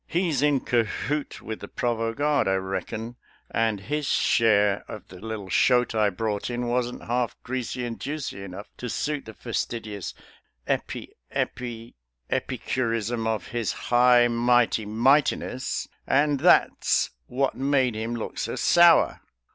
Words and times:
He's 0.07 0.41
in 0.41 0.61
cahoot 0.61 1.41
with 1.43 1.59
the 1.59 1.67
provost 1.67 2.17
guard, 2.17 2.47
I 2.47 2.55
reckon, 2.55 3.17
and 3.51 3.81
his 3.81 4.07
share 4.07 4.83
of 4.87 5.07
the 5.09 5.19
little 5.19 5.47
shoat 5.51 5.93
I 5.93 6.09
brought 6.09 6.49
in 6.49 6.65
wasn't 6.67 7.03
half 7.03 7.35
greasy 7.43 7.85
and 7.85 7.99
juicy 7.99 8.43
enough 8.43 8.65
to 8.77 8.89
suit 8.89 9.25
the 9.25 9.35
fastidious 9.35 10.15
epi 10.65 11.13
epi 11.29 11.93
epicurism 12.31 13.27
of 13.27 13.49
his 13.49 13.73
high 13.73 14.27
mighty 14.27 14.87
mightiness, 14.87 15.87
and 16.07 16.39
that's 16.39 17.11
what 17.27 17.53
made 17.53 17.93
him 17.93 18.15
look 18.15 18.39
so 18.39 18.55
sour 18.55 19.21